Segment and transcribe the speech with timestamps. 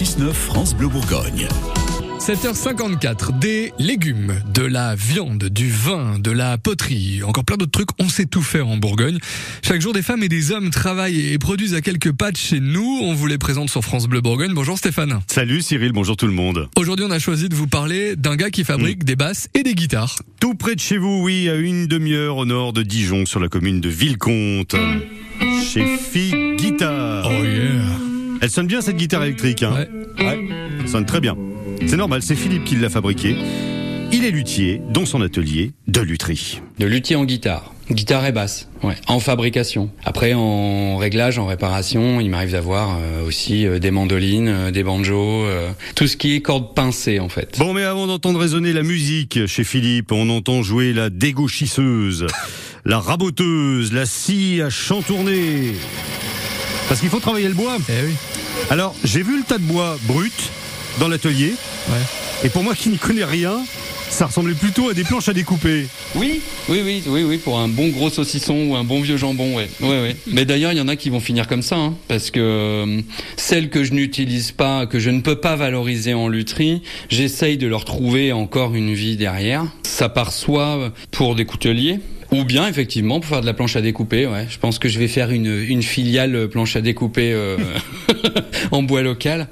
[0.00, 1.46] 6-9 France Bleu Bourgogne.
[2.18, 7.90] 7h54, des légumes, de la viande, du vin, de la poterie, encore plein d'autres trucs,
[7.98, 9.18] on sait tout faire en Bourgogne.
[9.60, 12.60] Chaque jour, des femmes et des hommes travaillent et produisent à quelques pas de chez
[12.60, 13.00] nous.
[13.02, 14.54] On vous les présente sur France Bleu Bourgogne.
[14.54, 15.20] Bonjour Stéphane.
[15.26, 16.70] Salut Cyril, bonjour tout le monde.
[16.76, 19.74] Aujourd'hui, on a choisi de vous parler d'un gars qui fabrique des basses et des
[19.74, 20.16] guitares.
[20.40, 23.48] Tout près de chez vous, oui, à une demi-heure au nord de Dijon, sur la
[23.48, 24.76] commune de Villecomte.
[25.62, 27.28] Chez Fi Guitare.
[27.30, 27.89] Oh yeah.
[28.42, 29.86] Elle sonne bien cette guitare électrique, hein
[30.18, 30.24] Ouais.
[30.24, 30.48] Ouais,
[30.80, 31.36] elle sonne très bien.
[31.86, 33.36] C'est normal, c'est Philippe qui l'a fabriquée.
[34.12, 36.60] Il est luthier dans son atelier de lutherie.
[36.78, 37.74] De luthier en guitare.
[37.90, 39.90] Guitare et basse, ouais, en fabrication.
[40.04, 44.84] Après, en réglage, en réparation, il m'arrive d'avoir euh, aussi euh, des mandolines, euh, des
[44.84, 47.56] banjos, euh, tout ce qui est cordes pincées en fait.
[47.58, 52.26] Bon, mais avant d'entendre résonner la musique chez Philippe, on entend jouer la dégauchisseuse,
[52.84, 55.72] la raboteuse, la scie à chantourner.
[56.90, 57.76] Parce qu'il faut travailler le bois.
[57.88, 58.14] Eh oui.
[58.68, 60.50] Alors, j'ai vu le tas de bois brut
[60.98, 61.54] dans l'atelier.
[61.88, 61.94] Ouais.
[62.42, 63.60] Et pour moi qui n'y connais rien,
[64.08, 65.86] ça ressemblait plutôt à des planches à découper.
[66.16, 69.54] Oui, oui, oui, oui, oui, pour un bon gros saucisson ou un bon vieux jambon,
[69.54, 70.16] ouais, ouais, ouais.
[70.26, 73.00] Mais d'ailleurs, il y en a qui vont finir comme ça, hein, parce que euh,
[73.36, 77.68] celles que je n'utilise pas, que je ne peux pas valoriser en lutherie, j'essaye de
[77.68, 79.64] leur trouver encore une vie derrière.
[79.84, 82.00] Ça part soit pour des couteliers.
[82.32, 84.26] Ou bien effectivement pour faire de la planche à découper.
[84.26, 87.56] Ouais, je pense que je vais faire une, une filiale planche à découper euh,
[88.70, 89.48] en bois local.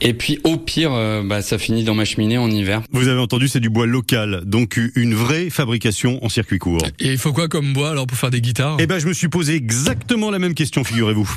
[0.00, 2.82] Et puis au pire, euh, bah, ça finit dans ma cheminée en hiver.
[2.92, 6.82] Vous avez entendu, c'est du bois local, donc une vraie fabrication en circuit court.
[7.00, 8.76] Et il faut quoi comme bois alors pour faire des guitares?
[8.78, 11.28] Eh ben, je me suis posé exactement la même question, figurez-vous.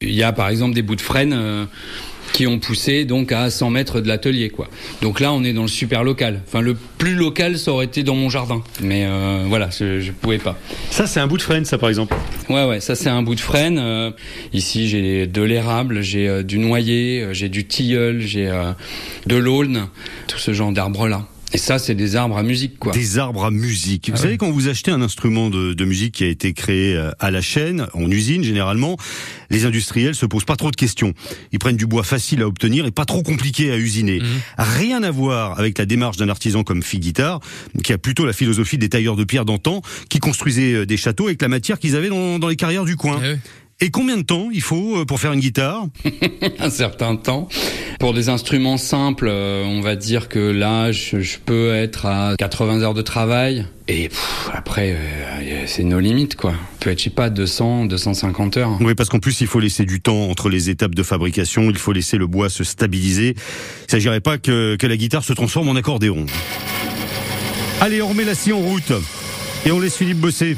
[0.00, 1.64] Il y a par exemple des bouts de frêne euh,
[2.38, 4.68] qui ont poussé donc à 100 mètres de l'atelier quoi.
[5.02, 6.40] Donc là on est dans le super local.
[6.46, 10.12] Enfin le plus local ça aurait été dans mon jardin, mais euh, voilà je, je
[10.12, 10.56] pouvais pas.
[10.88, 12.14] Ça, c'est un bout de frêne, ça, par exemple.
[12.48, 13.80] Ouais ouais ça c'est un bout de frêne.
[13.80, 14.12] Euh,
[14.52, 18.48] ici j'ai de l'érable, j'ai euh, du noyer, j'ai du tilleul, j'ai
[19.26, 19.88] de l'aulne,
[20.28, 21.26] tout ce genre d'arbres là.
[21.52, 22.92] Et ça c'est des arbres à musique quoi.
[22.92, 24.10] Des arbres à musique.
[24.10, 27.10] Vous savez, quand vous achetez un instrument de, de musique qui a été créé euh,
[27.18, 28.96] à la chaîne, en usine généralement,
[29.50, 31.14] les industriels se posent pas trop de questions.
[31.52, 34.20] Ils prennent du bois facile à obtenir et pas trop compliqué à usiner.
[34.58, 37.40] Rien à voir avec la démarche d'un artisan comme Figuitar,
[37.82, 41.26] qui a plutôt la philosophie des tailleurs de pierre d'antan, qui construisaient euh, des châteaux
[41.26, 43.20] avec la matière qu'ils avaient dans, dans les carrières du coin.
[43.24, 43.36] Eh.
[43.80, 45.86] Et combien de temps il faut euh, pour faire une guitare?
[46.58, 47.48] Un certain temps.
[47.98, 52.82] Pour des instruments simples, euh, on va dire que là, je, peux être à 80
[52.82, 53.66] heures de travail.
[53.88, 54.08] Et
[54.54, 56.54] après, euh, c'est nos limites, quoi.
[56.78, 58.78] Peut être, je sais pas, 200, 250 heures.
[58.80, 61.76] Oui, parce qu'en plus, il faut laisser du temps entre les étapes de fabrication, il
[61.76, 63.34] faut laisser le bois se stabiliser.
[63.88, 66.26] Il s'agirait pas que, que la guitare se transforme en accordéon.
[67.80, 68.92] Allez, on remet la scie en route
[69.66, 70.56] et on laisse Philippe bosser.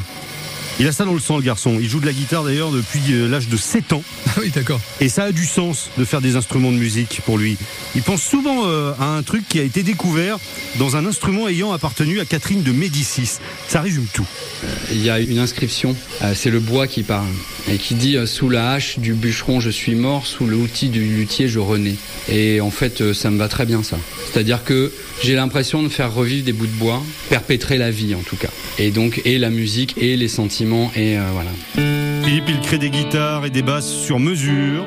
[0.80, 1.76] Il a ça dans le sang, le garçon.
[1.78, 4.02] Il joue de la guitare d'ailleurs depuis euh, l'âge de 7 ans.
[4.26, 4.80] Ah oui, d'accord.
[5.00, 7.58] Et ça a du sens de faire des instruments de musique pour lui.
[7.94, 10.38] Il pense souvent euh, à un truc qui a été découvert
[10.78, 13.40] dans un instrument ayant appartenu à Catherine de Médicis.
[13.68, 14.26] Ça résume tout.
[14.92, 17.28] Il y a une inscription, euh, c'est le bois qui parle,
[17.70, 21.00] et qui dit euh, Sous la hache du bûcheron, je suis mort, sous l'outil du
[21.00, 21.94] luthier, je renais.
[22.28, 23.98] Et en fait, euh, ça me va très bien, ça.
[24.30, 24.92] C'est-à-dire que
[25.22, 28.50] j'ai l'impression de faire revivre des bouts de bois, perpétrer la vie en tout cas.
[28.78, 31.50] Et donc, et la musique, et les sentiments, et euh, voilà.
[32.24, 34.84] Philippe, il crée des guitares et des basses sur mesure.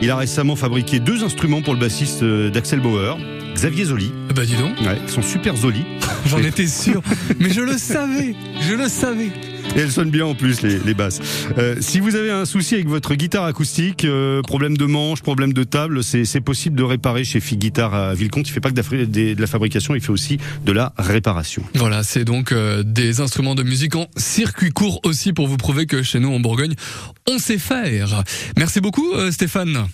[0.00, 3.18] Il a récemment fabriqué deux instruments pour le bassiste euh, d'Axel Bauer,
[3.54, 4.12] Xavier Zoli.
[4.30, 5.84] Eh Bah dis donc, Ouais, ils sont super Zoli.
[6.26, 7.02] j'en étais sûr.
[7.40, 9.30] Mais je le savais, je le savais.
[9.76, 11.20] Et elles sonnent bien en plus, les, basses.
[11.58, 15.52] Euh, si vous avez un souci avec votre guitare acoustique, euh, problème de manche, problème
[15.52, 18.48] de table, c'est possible de réparer chez Fig Guitare à Villecomte.
[18.48, 21.62] Il fait pas que de la fabrication, il fait aussi de la réparation.
[21.74, 25.86] Voilà, c'est donc euh, des instruments de musique en circuit court aussi pour vous prouver
[25.86, 26.74] que chez nous en Bourgogne,
[27.28, 28.22] on sait faire.
[28.56, 29.86] Merci beaucoup Stéphane.